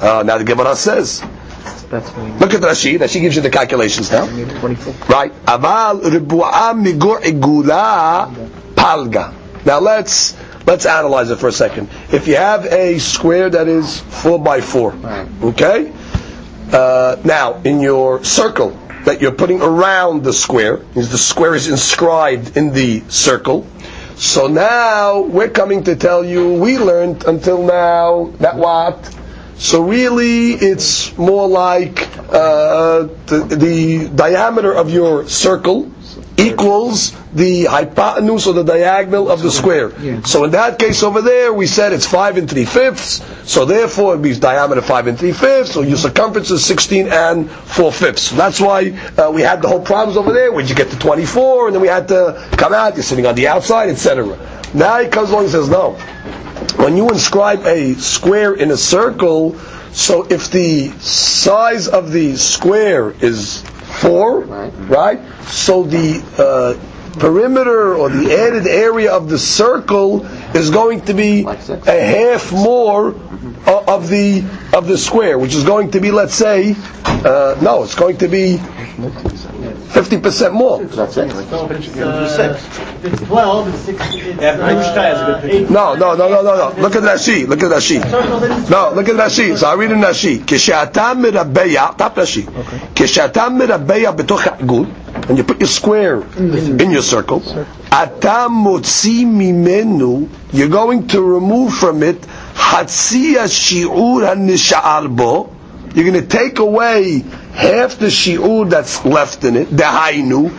[0.00, 1.20] Uh, now the Gemara says,
[1.90, 2.08] That's
[2.40, 2.98] look at Rashi.
[2.98, 4.26] Rashi gives you the calculations now.
[5.08, 5.32] Right.
[5.46, 8.32] Aval ribu'a migor igula
[8.74, 9.34] palga.
[9.64, 11.88] Now let's let's analyze it for a second.
[12.12, 14.94] If you have a square that is four by four,
[15.42, 15.92] okay.
[16.72, 18.70] Uh, now in your circle
[19.04, 23.66] that you're putting around the square, is the square is inscribed in the circle.
[24.16, 29.14] So now we're coming to tell you we learned until now that what.
[29.56, 35.90] So really, it's more like uh, the, the diameter of your circle
[36.38, 39.90] equals the hypotenuse or the diagonal of the square.
[40.00, 40.22] Yeah.
[40.22, 43.22] So in that case over there, we said it's five and three fifths.
[43.50, 45.72] So therefore, it means diameter five and three fifths.
[45.72, 48.22] So your circumference is sixteen and four fifths.
[48.22, 50.52] So that's why uh, we had the whole problems over there.
[50.52, 52.94] When you get to twenty-four, and then we had to come out.
[52.94, 54.38] You're sitting on the outside, etc.
[54.74, 55.98] Now he comes along and says, no
[56.76, 59.56] when you inscribe a square in a circle,
[59.92, 63.64] so if the size of the square is
[64.00, 64.72] four, Right.
[64.88, 65.20] right?
[65.44, 71.42] So the uh, perimeter or the added area of the circle is going to be
[71.42, 73.14] Like a half more
[73.66, 77.82] o- of the of the square, which is going to be, let's say, uh, no,
[77.82, 78.58] it's going to be
[79.89, 80.83] fifty percent more.
[80.83, 81.31] That's it.
[83.03, 84.21] If it's 12, it's 16.
[84.21, 86.81] It's, uh, eight- No, no, no, no, no, no.
[86.81, 87.47] Look at Rashi.
[87.47, 87.99] Look at Rashi.
[88.69, 89.57] No, look at Rashi.
[89.57, 90.43] So I read in Rashi.
[90.47, 91.63] כשאתה מרבע,
[91.97, 92.43] top Rashi.
[92.95, 94.85] כשאתה מרבע בתוך העיגול,
[95.29, 96.23] and you put your square
[96.79, 97.41] in your circle,
[98.03, 102.25] אתה מוציא ממנו, you're going to remove from it,
[102.57, 105.47] חצי השיעור הנשאר בו,
[105.95, 107.23] you're going to take away
[107.57, 110.49] half the shi'ur that's left in it, דהיינו,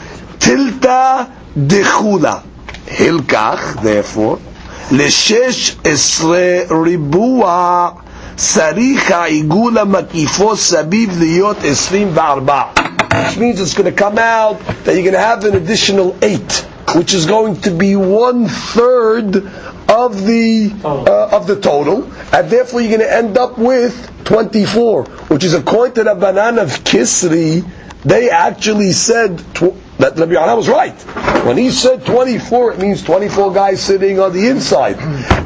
[0.40, 1.24] tilta
[1.56, 2.38] דחולה.
[2.98, 4.36] הלקח, therefore,
[4.90, 7.90] לשש עשרה ריבוע
[8.36, 12.62] צריך העיגול המקיפו סביב להיות עשרים וארבע.
[13.10, 16.52] Which means it's going to come out that you're going to have an additional eight,
[16.96, 19.36] which is going to be one third
[19.88, 21.98] of the uh, of the total,
[22.31, 26.61] and therefore you're going to end up with 24, which is according to the Rabbanan
[26.61, 27.65] of Kisri,
[28.03, 30.93] they actually said tw- that Rabbi Yohanan was right.
[31.45, 34.97] When he said 24, it means 24 guys sitting on the inside.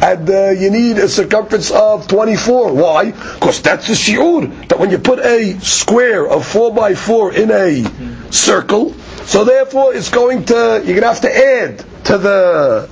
[0.03, 2.73] And uh, you need a circumference of 24.
[2.73, 3.11] Why?
[3.11, 4.67] Because that's the shi'ur.
[4.67, 8.93] That when you put a square of 4 by 4 in a circle,
[9.25, 12.87] so therefore it's going to, you're going to have to add to the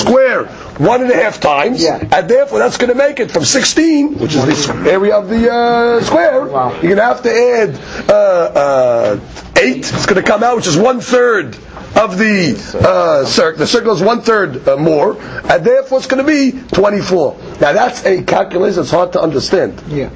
[0.00, 0.46] square
[0.78, 1.98] one and a half times, Yeah.
[2.12, 5.52] and therefore that's going to make it from 16, which is the area of the
[5.52, 6.46] uh, square.
[6.46, 9.20] You're going to have to add uh, uh,
[9.60, 9.78] eight.
[9.78, 11.56] It's going to come out, which is one third
[11.96, 13.58] of the uh, circle.
[13.58, 17.36] The circle is one third uh, more, and therefore it's going to be 24.
[17.60, 19.82] Now that's a calculation that's hard to understand.
[19.88, 20.10] Yeah.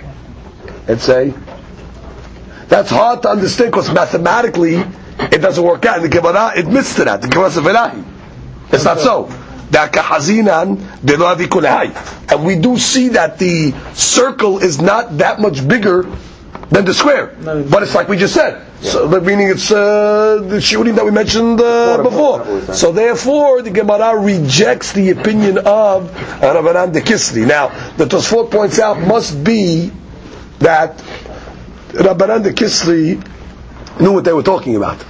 [0.89, 1.35] It's a
[2.69, 4.77] that's hard to understand because mathematically
[5.19, 5.97] it doesn't work out.
[5.97, 7.23] And the Gemara admits to that.
[7.23, 8.05] The Gemara.
[8.73, 9.29] It's not so.
[9.71, 12.33] That kahazinan de lo avi kulehai.
[12.33, 16.05] And we do see that the circle is not that much bigger
[16.71, 17.35] than the square.
[17.43, 18.63] But it's like we just said.
[18.83, 22.45] So, meaning it's uh, the shooting that we mentioned uh, before.
[22.75, 27.47] So therefore, the Gemara rejects the opinion of Rabbanan de Kisri.
[27.47, 29.91] Now, the Tosfot points out must be
[30.59, 30.99] that
[31.93, 33.23] Rabbanan de Kisri
[34.01, 35.05] knew what they were talking about.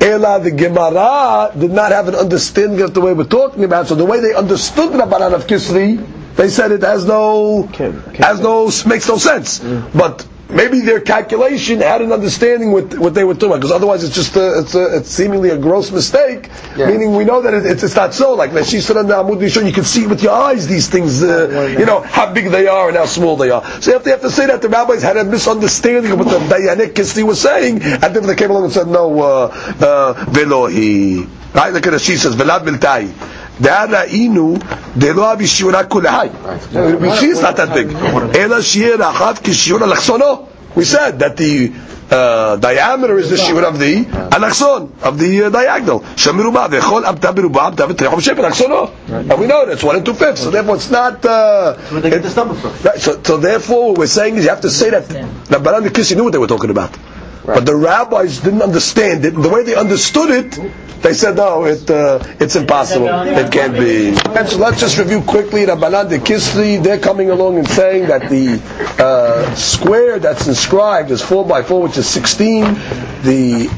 [0.00, 3.88] Ela, the Gemara did not have an understanding of the way we're talking about.
[3.88, 7.62] So the way they understood the Rabbanan of Kisri, they said it has no,
[8.18, 9.60] has no, makes no sense.
[9.60, 9.96] Mm.
[9.96, 14.04] But maybe their calculation had an understanding with what they were talking about, because otherwise
[14.04, 16.48] it's just a, it's, a, it's seemingly a gross mistake.
[16.76, 16.90] Yeah.
[16.90, 18.34] Meaning we know that it, it's, it's not so.
[18.34, 21.76] Like she said on the Amud you can see with your eyes these things, uh,
[21.78, 23.64] you know how big they are and how small they are.
[23.80, 26.28] So you have to, have to say that the rabbis had a misunderstanding of what
[26.28, 29.46] the Dayanik Kisli was saying, and then they came along and said, no, uh,
[29.80, 31.28] uh, velohi.
[31.54, 31.72] Right?
[31.72, 32.00] Look at it.
[32.02, 33.10] She says, velad miltai.
[33.61, 34.57] דעה ראינו
[34.97, 36.29] דלא אבי שיעורה כולהי.
[37.19, 37.95] She is not that big.
[38.35, 40.45] אלא שיהיה רחב כשיעור אלכסונו.
[40.75, 41.71] We said that the
[42.11, 45.99] uh, diameter is the shiur of the alakson, of the uh, diagonal.
[46.01, 48.89] Shemiruba v'chol abta beruba abta v'trechom shep alaksono.
[49.09, 50.43] And we know that's one and two fifths.
[50.43, 51.25] So therefore it's not...
[51.25, 52.71] Uh, Where they get this number from?
[52.83, 55.83] Right, so, so therefore, what we're saying is you have to say that the Baran
[55.83, 56.97] the Kissi knew what they were talking about.
[57.46, 59.30] But the rabbis didn't understand it.
[59.30, 60.58] The way they understood it,
[61.02, 63.06] they said, no, it, uh, it's impossible.
[63.08, 64.08] It can't be.
[64.08, 66.82] And so let's just review quickly Rabbanan de Kisri.
[66.82, 68.60] They're coming along and saying that the
[69.02, 72.64] uh, square that's inscribed is 4 by 4, which is 16.
[73.22, 73.70] The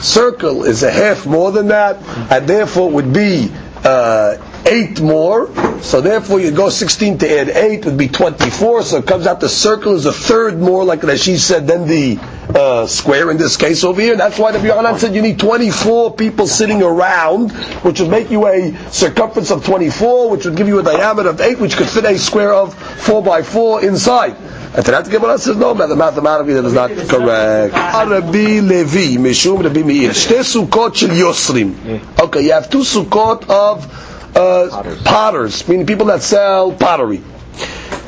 [0.00, 1.96] circle is a half more than that,
[2.30, 3.50] and therefore would be
[3.84, 5.50] uh, 8 more.
[5.82, 8.82] So therefore you go 16 to add 8 would be 24.
[8.82, 12.16] So it comes out the circle is a third more, like Rashi said, than the
[12.54, 14.16] uh, square in this case over here.
[14.16, 18.46] That's why the Yohanan said you need 24 people sitting around, which would make you
[18.46, 22.04] a circumference of 24, which would give you a diameter of 8, which could fit
[22.04, 24.36] a square of 4 by 4 inside.
[24.74, 27.72] And to that the Gemara says no, mathematically that is not correct.
[27.74, 32.20] Rabbi Levi, Mishum Rabbi Meir, Shte sukkot shel Yosrim.
[32.20, 37.22] Okay, you have two sukkot of uh, potters, meaning people that sell pottery.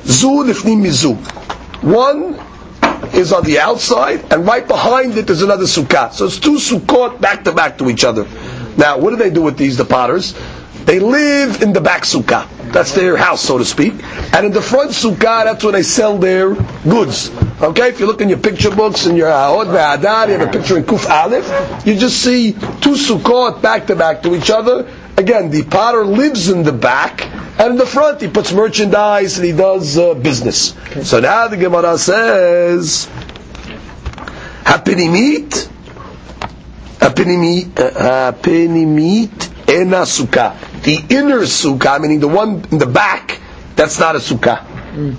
[0.04, 1.16] Zu lifnim mizu.
[1.82, 2.34] One
[3.14, 6.12] is on the outside, and right behind it is another sukkah.
[6.12, 8.26] So it's two sukkot back to back to each other.
[8.76, 10.34] Now, what do they do with these, the potters?
[10.84, 12.48] They live in the back sukkah.
[12.72, 13.94] That's their house, so to speak.
[14.34, 17.30] And in the front sukkah, that's where they sell their goods.
[17.60, 20.48] Okay, if you look in your picture books and your uh, Hod Ve'adar, you have
[20.48, 24.50] a picture in Kuf Aleph, you just see two sukkot back to back to each
[24.50, 24.90] other.
[25.18, 27.20] Again, the potter lives in the back,
[27.60, 30.74] and in the front he puts merchandise and he does uh, business.
[30.78, 31.04] Okay.
[31.04, 33.06] So now the Gemara says,
[34.64, 35.68] Hapinimit,
[36.98, 40.82] Hapinimit, uh, Hapinimit a sukkah.
[40.82, 43.40] The inner sukkah, meaning the one in the back,
[43.76, 44.60] that's not a sukkah.
[44.64, 45.10] Hmm.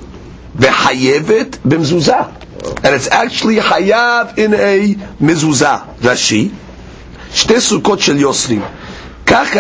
[0.58, 2.38] Vehayevet bimzuzah.
[2.84, 5.96] And it's actually hayav in a mezuzah.
[5.98, 6.50] Rashi.
[7.30, 8.62] Shte sukkot shel yosrim.
[9.32, 9.54] That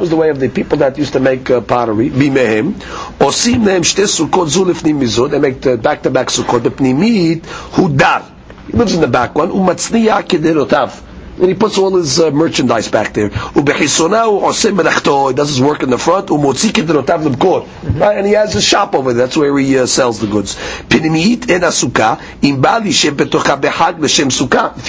[0.00, 2.08] was the way of the people that used to make uh, pottery.
[2.08, 2.72] Bimehem.
[3.18, 5.30] Osim nehem shte sukkot zulifnim mizud.
[5.32, 6.62] They make the back-to-back sukkot.
[6.62, 8.24] The Bepnimit hudar.
[8.68, 9.50] He lives in the back one.
[9.50, 13.28] Umatzniya kederotav and he puts all his uh, merchandise back there.
[13.28, 16.30] He does his work in the front.
[16.30, 18.18] Right?
[18.18, 19.26] And he has a shop over there.
[19.26, 20.56] That's where he uh, sells the goods.
[20.56, 21.00] If you're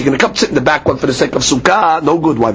[0.05, 2.37] going to come sit in the back one for the sake of sukkah, no good.
[2.37, 2.51] Why?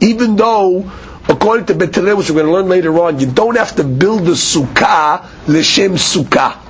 [0.00, 0.92] Even though
[1.28, 3.84] according to Bet Hillel, which we're going to learn later on, you don't have to
[3.84, 6.63] build the sukkah leshem sukkah.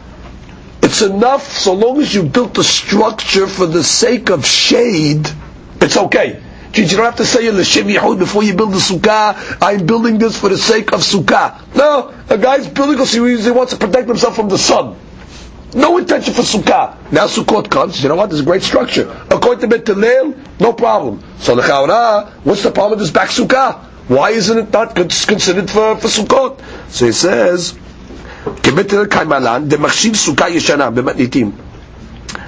[0.95, 5.29] It's enough so long as you built a structure for the sake of shade,
[5.81, 6.41] it's okay.
[6.73, 9.59] You don't have to say in the l'shem yehud before you build the sukkah.
[9.61, 11.75] I'm building this for the sake of sukkah.
[11.75, 14.97] No, a guy's building because he wants to protect himself from the sun.
[15.75, 16.95] No intention for sukkah.
[17.11, 18.01] Now Sukkot comes.
[18.01, 18.31] You know what?
[18.31, 19.11] There's a great structure.
[19.33, 21.25] According to Bet Hillel, no problem.
[21.39, 23.81] So the Chaura, what's the problem with this back sukkah?
[24.07, 26.61] Why isn't it not considered for, for Sukkot?
[26.91, 27.77] So he says,
[28.64, 31.52] כבית הלל קיימלן, דמחשיב סוכה ישנה במתניתים.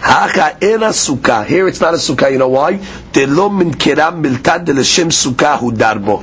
[0.04, 2.74] הכה אין הסוכה, here it's not a sukkah, you know why?
[3.14, 6.22] דלא מנקרה מלתא דלשם סוכה הוא דר בו.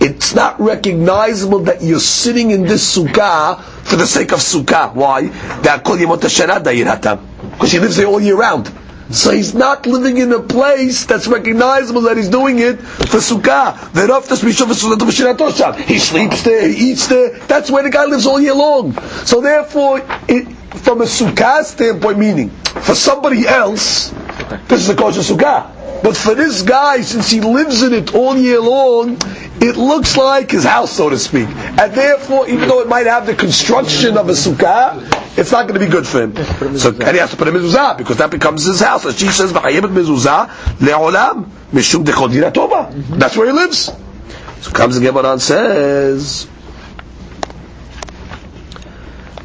[0.00, 4.94] It's not recognizable that you're sitting in this sukkah for the sake of sukkah.
[4.94, 5.28] Why?
[5.62, 7.14] דהכל ימות השנה דהיר התם.
[7.58, 8.68] Because he lives there all year round.
[9.09, 13.77] So he's not living in a place that's recognizable that he's doing it for sukkah.
[15.85, 17.37] He sleeps there, he eats there.
[17.47, 18.97] That's where the guy lives all year long.
[19.25, 24.09] So therefore, it, from a sukkah standpoint, meaning for somebody else,
[24.67, 25.69] this is a kosher sukkah.
[26.03, 29.17] But for this guy, since he lives in it all year long,
[29.61, 31.47] it looks like his house, so to speak.
[31.47, 35.79] And therefore, even though it might have the construction of a sukkah, it's not going
[35.79, 36.35] to be good for him.
[36.77, 39.05] So and he has to put a mezuzah because that becomes his house.
[39.05, 43.91] As she says, "V'chayemet mezuzah le'olam mishum dechodina tova." That's where he lives.
[44.61, 46.47] So comes the Gemara and says,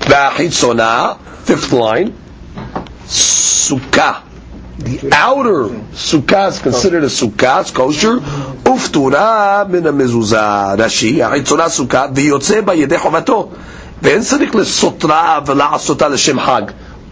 [0.01, 2.15] "V'achitzona," fifth line,
[3.07, 4.25] sukkah.
[4.79, 8.19] The outer sukkah is considered a sukkah, it's kosher.
[8.19, 10.77] Uftura min a mezuzah.
[10.77, 13.51] Rashi, achitzona sukkah, v'yotze ba yedei chovato.
[14.02, 16.62] ואין צריך לסותרה ולעשותה לשם חג.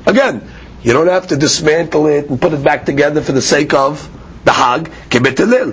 [0.07, 0.41] Again,
[0.83, 4.07] you don't have to dismantle it and put it back together for the sake of
[4.45, 5.71] the hag, כבית הלל.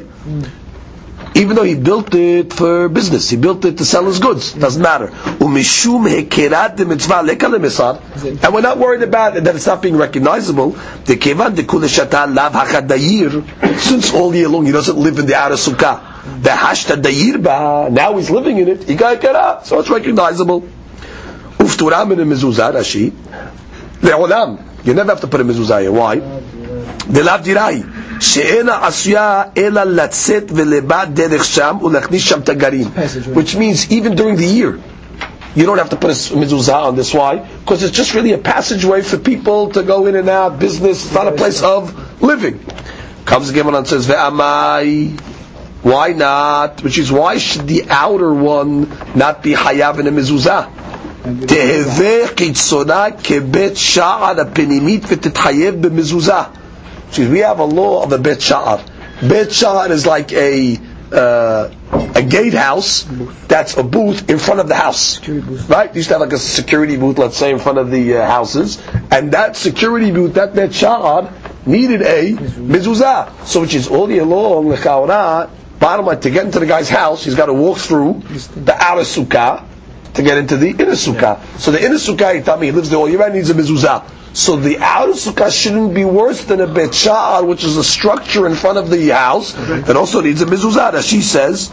[1.34, 4.52] Even though he built it for business, he built it to sell his goods.
[4.52, 5.10] Doesn't matter.
[5.40, 7.94] ומשום היכרת דמצווה לקה למסר,
[8.42, 10.74] and we're not worried about it, that it's not being recognizable.
[11.06, 15.56] דכיוון דכולי שתה לאו החדאיר, since all year long he doesn't live in the outer
[15.56, 15.96] sukkah.
[16.42, 20.62] דהשת דאיר בה, now he's living in it, he got הכרה, so it's recognizable.
[21.62, 23.10] ופטורה מן המזוזה, רש"י,
[24.02, 24.56] לעולם.
[24.84, 25.92] You never have to put a mezuzah here.
[25.92, 26.20] Why?
[27.10, 27.82] דלאו דירה היא,
[28.20, 32.88] שאינה עשויה אלא לצאת ולבד דרך שם ולהכניס שם תגרים.
[33.34, 34.78] Which means even during the year,
[35.56, 37.12] you don't have to put a mezuzah on this.
[37.12, 37.36] Why?
[37.36, 41.14] Because it's just really a passageway for people to go in and out, business, it's
[41.14, 42.60] not a place of living.
[43.24, 45.18] Comes the Gemara and says, Ve'amai,
[45.82, 46.82] why not?
[46.82, 50.70] Which is, why should the outer one not be hayav in a mezuzah?
[51.46, 56.32] תהווה חיצונה כבית שער הפנימית ותתחייב במזוזה.
[57.10, 58.80] See, we have a law of a bet sha'ar.
[59.22, 60.78] Bet sha'ar is like a
[61.10, 61.70] uh,
[62.14, 63.06] a gatehouse
[63.48, 65.26] that's a booth in front of the house.
[65.26, 65.88] Right?
[65.94, 68.26] You used to have like a security booth, let's say, in front of the uh,
[68.26, 71.32] houses, and that security booth, that bet sha'ar,
[71.66, 73.46] needed a mezuzah.
[73.46, 76.90] So which is all year long, the chaura, bottom line, to get into the guy's
[76.90, 78.20] house, he's got to walk through
[78.54, 79.64] the outer sukkah
[80.14, 81.40] to get into the inner sukkah.
[81.58, 83.54] So the inner sukkah, he tell me, he lives there all year round, needs a
[83.54, 84.04] mezuzah.
[84.34, 88.46] So the outer sukkah shouldn't be worse than a bet sha'ar, which is a structure
[88.46, 90.92] in front of the house that also needs a mezuzah.
[90.94, 91.70] As she says,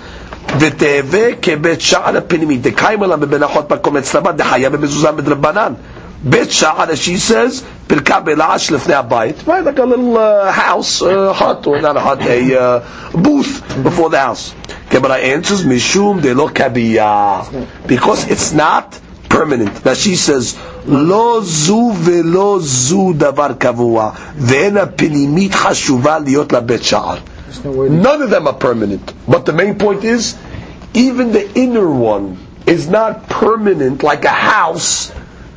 [0.60, 5.73] ותהווה כבית שער הפנימי, דקיימה לה בבין אחות מקום אצלמה, דחיה במזוזה מדרבנן.
[6.23, 9.64] בית שער, as she says, Pirkab el Ash Abayit, right?
[9.64, 14.11] Like a little uh, house, uh, hut, or not a hut, a uh, booth before
[14.11, 14.55] the house.
[14.87, 16.46] Okay, Abaye answers, Mishum de lo.
[17.88, 18.96] Because it's not
[19.29, 19.85] permanent.
[19.85, 27.16] Now she says, lo zu ולא זו דבר קבוע, ואין הפנימית חשובה להיות לבית שער.
[27.64, 29.12] None of them are permanent.
[29.26, 30.37] But the main point is,
[30.94, 35.11] even the inner one is not permanent like a house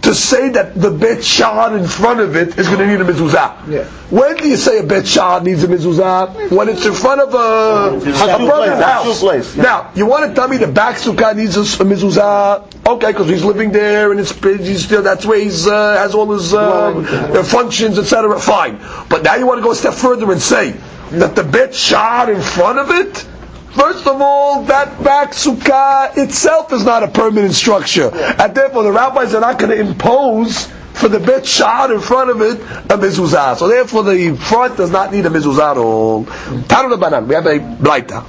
[0.04, 3.06] to say that the bet shah in front of it is going to need a
[3.06, 3.70] mezuzah.
[3.70, 3.86] Yeah.
[4.10, 6.52] When do you say a bet shah needs a mezuzah?
[6.52, 9.20] When it's in front of a, a Hashu brother's place, house.
[9.22, 9.64] place, yeah.
[9.64, 12.86] Now, you want to tell me the back sukkah needs a, a mezuzah?
[12.86, 16.30] Okay, because he's living there and it's he's still that's where he's uh, has all
[16.34, 18.40] his uh, functions, etc.
[18.42, 18.80] Fine.
[19.08, 20.72] But now you want to go a step further and say
[21.12, 23.26] that the bet shah in front of it.
[23.76, 28.92] First of all, that back sukkah itself is not a permanent structure, and therefore the
[28.92, 32.60] rabbis are not going to impose for the bet shah in front of it
[32.92, 33.58] a mezuzah.
[33.58, 36.26] So therefore, the front does not need a mezuzah at all.
[36.26, 38.24] Tanu Rabbanan, we have a braita.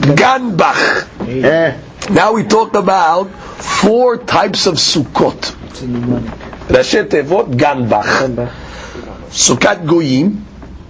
[0.00, 1.08] Ganbach.
[1.28, 1.78] Eh,
[2.10, 5.54] Now we talk about four types of sukkot.
[6.68, 8.50] Rashi Tevot Ganbach.
[9.30, 10.44] Sukkot Goyim.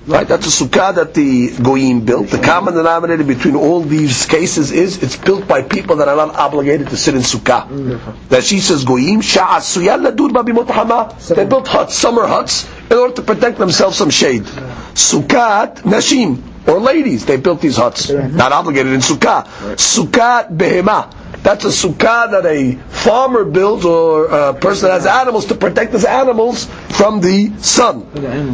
[0.09, 2.29] Right, that's a sukkah that the goyim built.
[2.29, 6.35] The common denominator between all these cases is it's built by people that are not
[6.35, 7.69] obligated to sit in sukkah.
[7.69, 8.29] Mm-hmm.
[8.31, 11.15] That she says goyim sha'asuya ladur babimot hama.
[11.35, 14.45] They built huts, summer huts, in order to protect themselves from shade.
[14.45, 19.45] Sukkot nashim or ladies, they built these huts, not obligated in sukkah.
[19.77, 21.13] Sukkot behema.
[21.43, 25.93] That's a sukkah that a farmer builds or a person that has animals to protect
[25.93, 28.03] his animals from the sun.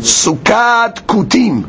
[0.00, 1.64] Sukkot kutim,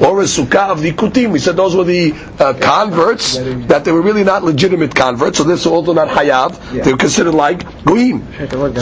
[0.00, 1.32] or a sukkah of the kutim.
[1.32, 5.44] We said those were the uh, converts, that they were really not legitimate converts, so
[5.44, 6.82] this is also not hayav.
[6.82, 8.26] They were considered like goyim.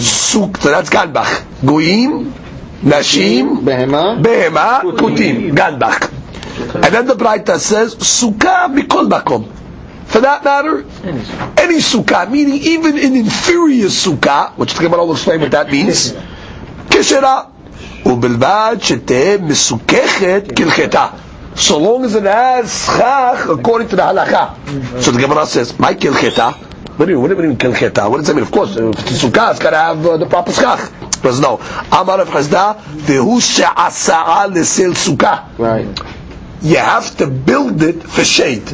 [0.01, 1.65] Suk, so that's ganbach.
[1.65, 2.33] Goyim,
[2.83, 4.23] nashim, behema.
[4.23, 6.15] behema, kutim, ganbach.
[6.75, 9.49] And then the Braita says, sukkah mikol makom
[10.08, 10.86] For that matter,
[11.58, 16.14] any sukkah, meaning even an inferior sukkah, which the Gemara will explain what that means,
[16.90, 17.44] כשרה,
[18.06, 21.08] ובלבד שתהא מסוככת כהלכתה.
[21.56, 25.02] So long as it has schach according to the halacha.
[25.02, 26.54] So the Gemara says, my kilcheta?
[26.98, 28.10] What do you, what do you mean kilcheta?
[28.10, 28.44] What does that mean?
[28.44, 30.92] Of course, if it's a sukkah, it's got to have uh, the proper schach.
[31.12, 31.58] Because no,
[31.92, 35.58] Amar of Chazda, Vehu she'asa'a l'sel sukkah.
[35.58, 35.88] Right.
[36.61, 38.69] You have to build it for shade.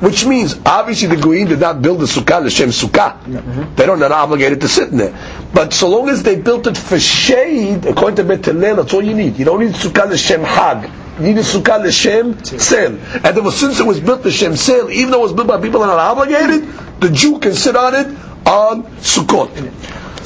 [0.00, 3.76] Which means, obviously the Goyim did not build the sukkah l'shem sukkah.
[3.76, 5.14] They don't, they're not obligated to sit in there.
[5.52, 9.02] But so long as they built it for shade, according to Bet Hillel, that's all
[9.02, 9.38] you need.
[9.38, 10.90] You don't need sukkah the Shem hag.
[11.18, 12.98] You need a sukkah the Shem sel.
[13.24, 15.80] And since it was built the Shem sel, even though it was built by people
[15.80, 16.66] that are not obligated,
[17.00, 18.06] the Jew can sit on it
[18.46, 19.50] on Sukkot.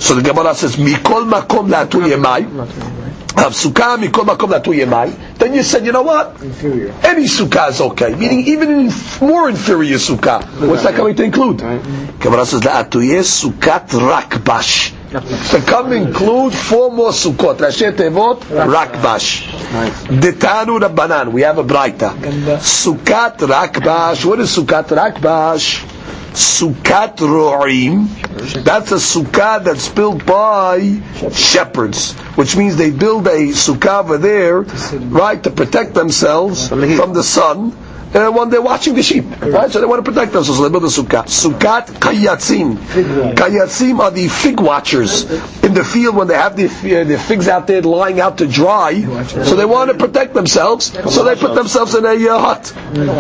[0.01, 2.47] So the Gemara says, Mikol makom la'atu yemai.
[3.37, 5.39] Have sukkah mikol makom la'atu yemai.
[5.39, 6.43] Then you said, you know what?
[6.43, 6.93] Inferior.
[7.03, 8.15] Any sukkah is okay.
[8.15, 10.43] Meaning even in more inferior sukkah.
[10.69, 11.59] What's that coming to include?
[11.59, 13.23] Gemara says, la'atuye
[14.01, 14.93] rakbash.
[15.11, 17.57] To come include four more sukkot.
[17.59, 19.43] Rashi tevot rakbash.
[20.21, 21.33] Detanu rabbanan.
[21.33, 22.15] We have a braita.
[22.59, 24.25] Sukkot rakbash.
[24.25, 25.85] What is sukkot rakbash?
[26.33, 28.07] Sukkot ro'im.
[28.65, 31.01] That's a sukkah that's built by
[31.33, 37.23] shepherds, which means they build a sukkah over there, right, to protect themselves from the
[37.23, 37.77] sun.
[38.13, 39.71] Uh, when they're watching the sheep, right?
[39.71, 41.25] So they want to protect themselves, so they build a sukkah.
[41.27, 42.77] Sukkot kayatzim.
[43.35, 45.31] Kayatzim are the fig watchers
[45.63, 48.49] in the field when they have the, uh, the figs out there lying out to
[48.49, 49.01] dry.
[49.29, 52.63] So they want to protect themselves, so they put themselves in a uh, hut.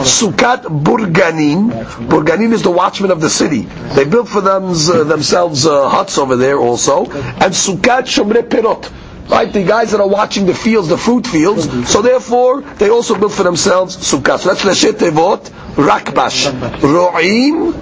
[0.02, 1.70] Sukkot burganin.
[2.08, 3.62] Burganin is the watchman of the city.
[3.94, 7.04] They built for them, uh, themselves uh, huts over there also.
[7.04, 8.90] And Sukkot shomre perot.
[9.30, 13.16] Right, the guys that are watching the fields, the fruit fields, so therefore they also
[13.16, 14.38] built for themselves sukkah.
[14.40, 16.50] So that's Rashet Tevot, Rakbash,
[16.80, 17.72] Ro'im,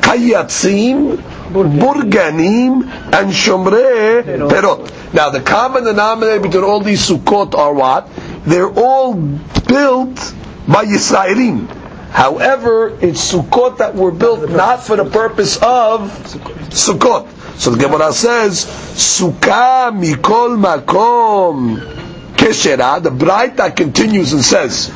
[0.00, 1.18] Kayatzim,
[1.52, 5.12] Burganim, and Shomre Perot.
[5.12, 8.08] Now the common denominator between all these sukkot are what?
[8.46, 10.34] They're all built
[10.66, 11.68] by Yisraelim.
[12.10, 16.10] However, it's sukkot that were built not for the purpose of
[16.70, 17.28] sukkot.
[17.56, 21.78] So the Gemara says, Sukkah mikol makom
[22.34, 23.02] keshera.
[23.02, 24.92] The Braita continues and says,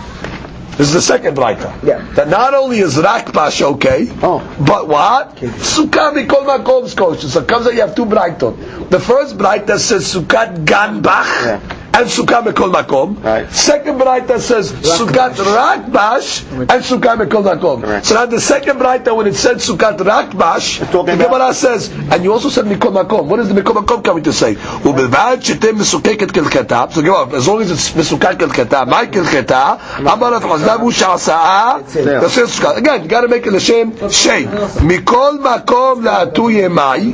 [0.77, 1.83] this is the second Braita.
[1.83, 2.03] Yeah.
[2.15, 4.39] That not only is Rakbash okay, Oh.
[4.65, 5.37] but what?
[5.37, 7.29] Sukkah mikol makom is kosher.
[7.29, 8.89] So it comes out you have two Braitot.
[8.91, 11.45] The first Braita says Sukkah ganbach.
[11.45, 13.24] Yeah And Sukkah Mikol Makom.
[13.24, 13.48] Right.
[13.52, 17.84] Second Braita says Sukkah Rakbash and Sukkah Mikol Makom.
[17.84, 18.08] Correct.
[18.08, 21.54] So now the second Braita, when it said Sukkah Rakbash, It's talking the about- Gemara
[21.54, 23.26] says, and you also said Mikol Makom.
[23.26, 24.56] What is the Mikol Makom coming to say?
[24.84, 29.74] ובלבד שתהיה מסוכקת כלכתה, so Gemara, as long as it's מסוכק כלכתה, מהי כלכתה?
[30.00, 31.76] אמר רב חסדב הוא שעשאה,
[32.22, 32.72] תעשה סוכר.
[32.78, 34.50] Again, you got to make it לשם shade.
[34.84, 37.14] מכל מקום לעטו ימי,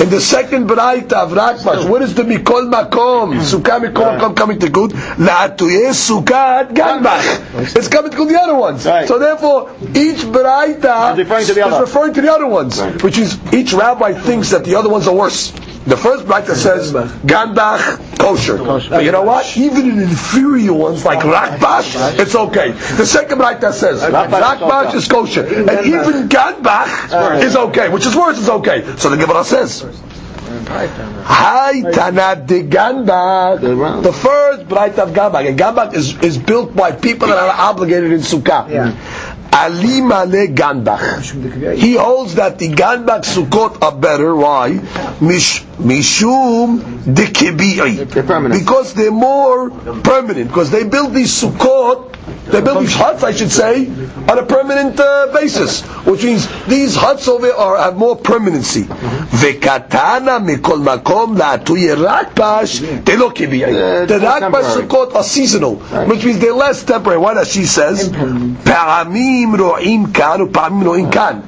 [0.00, 3.40] in the second Braita of Rakbash, what is the Mikol Makom?
[3.40, 4.91] Sukkah Makom coming to good.
[4.91, 7.75] La'atuye Sukkah Ganbach.
[7.75, 8.85] It's coming to good the other ones.
[8.85, 9.07] Right.
[9.07, 11.81] So therefore, each Braita Is referring to the is other.
[11.85, 13.03] referring to the other ones, Right.
[13.03, 15.51] which is each rabbi thinks that the other ones are worse.
[15.87, 18.57] The first Braita says Ganbach kosher.
[18.57, 19.55] But you know what?
[19.55, 22.71] Even in inferior ones like Rakbash, it's okay.
[22.71, 28.37] The second Braita says Rakbash is kosher, and even Ganbach is okay, which is worse
[28.37, 28.83] is okay.
[28.97, 29.85] So the Gemara says.
[30.65, 33.61] Hi Tanat de Ganbach.
[34.03, 35.47] The first Braita of Ganbach.
[35.47, 38.67] And Ganbach is, is built by people that are obligated in Sukkah.
[39.53, 41.75] Ali Male Ganbach.
[41.75, 44.35] He holds that the Ganbach Sukkot are better.
[44.35, 44.73] Why?
[45.21, 48.59] Mish, mishum de Kibi'i.
[48.59, 50.49] Because they're more permanent.
[50.49, 52.13] Because they build these Sukkot,
[52.49, 53.87] they're building huts, I should say,
[54.29, 58.83] on a permanent uh, basis, which means these huts over are have more permanency.
[58.83, 63.33] Vekatana mikol makom la'atuye rakbash telo.
[64.07, 65.75] The rakbash sukkot are seasonal,
[66.07, 67.19] which means they're less temporary.
[67.19, 68.09] Why does she says?
[69.57, 71.43] Ro'im kan ro'im kan.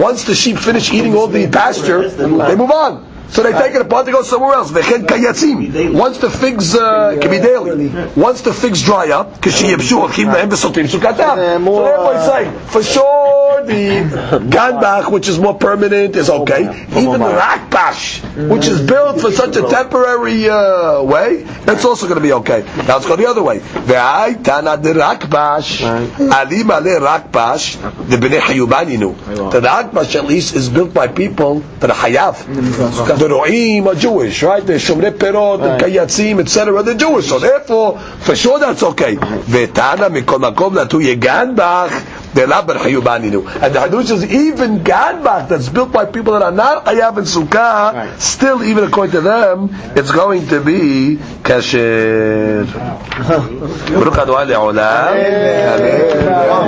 [0.00, 3.11] Once the sheep finish eating all the pasture, they move on.
[3.32, 4.70] So they take it apart to go somewhere else.
[4.70, 7.88] Once the figs uh, can be daily.
[8.14, 11.64] Once the figs dry up, because she yibshu achim lahem v'sotim sukatam.
[11.64, 14.04] So therefore he's saying, for sure the
[14.50, 16.62] ganbach, which is more permanent, is okay.
[16.90, 18.20] Even the rakbash,
[18.50, 22.64] which is built for such a temporary uh, way, that's also going to be okay.
[22.86, 23.60] Now let's go the other way.
[23.60, 27.76] The rakbash, alim rakbash,
[28.10, 28.42] the b'nei.
[29.52, 33.21] The rakbash at least is built by people that are hayav.
[33.22, 34.66] The ro'im are Jewish, right?
[34.66, 36.82] The shomrei perot, the kayatzim, etc.
[36.82, 39.14] They're Jewish, so therefore, for sure that's okay.
[39.14, 42.18] Ve'tana mikol makom latu yeganbach.
[42.34, 43.46] They're not ber hayubaninu.
[43.62, 47.26] And the Hadush is even Ganbach that's built by people that are not Ayav and
[47.26, 48.20] Sukkah, Right.
[48.20, 52.64] still even according to them, it's going to be kasher.